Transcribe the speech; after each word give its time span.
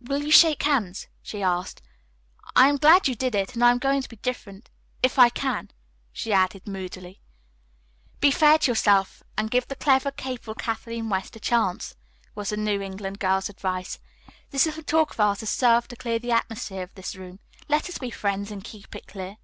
"Will 0.00 0.24
you 0.24 0.32
shake 0.32 0.64
hands?" 0.64 1.06
she 1.22 1.40
asked. 1.40 1.82
"I 2.56 2.68
am 2.68 2.78
glad 2.78 3.06
you 3.06 3.14
did 3.14 3.36
it, 3.36 3.54
and 3.54 3.62
I 3.62 3.70
am 3.70 3.78
going 3.78 4.02
to 4.02 4.08
be 4.08 4.16
different 4.16 4.70
if 5.04 5.20
I 5.20 5.28
can," 5.28 5.70
she 6.12 6.32
added 6.32 6.66
moodily. 6.66 7.20
"Be 8.18 8.32
fair 8.32 8.58
to 8.58 8.70
yourself 8.72 9.22
and 9.36 9.52
give 9.52 9.68
the 9.68 9.76
clever, 9.76 10.10
capable 10.10 10.56
Kathleen 10.56 11.08
West 11.10 11.36
a 11.36 11.38
chance," 11.38 11.94
was 12.34 12.48
the 12.50 12.56
New 12.56 12.80
England 12.82 13.20
girl's 13.20 13.48
advice. 13.48 14.00
"This 14.50 14.66
little 14.66 14.82
talk 14.82 15.12
of 15.12 15.20
ours 15.20 15.38
has 15.46 15.50
served 15.50 15.90
to 15.90 15.96
clear 15.96 16.18
the 16.18 16.32
atmosphere 16.32 16.82
of 16.82 16.94
this 16.96 17.14
room. 17.14 17.38
Let 17.68 17.88
us 17.88 17.98
be 17.98 18.10
friends 18.10 18.50
and 18.50 18.64
keep 18.64 18.96
it 18.96 19.06
clear." 19.06 19.36